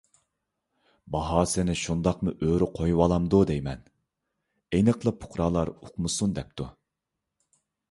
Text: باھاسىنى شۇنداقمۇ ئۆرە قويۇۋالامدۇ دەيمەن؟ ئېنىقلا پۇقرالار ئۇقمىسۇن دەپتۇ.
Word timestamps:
باھاسىنى 1.15 1.75
شۇنداقمۇ 1.81 2.33
ئۆرە 2.47 2.69
قويۇۋالامدۇ 2.79 3.43
دەيمەن؟ 3.51 3.85
ئېنىقلا 4.79 5.15
پۇقرالار 5.23 5.75
ئۇقمىسۇن 5.77 6.37
دەپتۇ. 6.41 6.71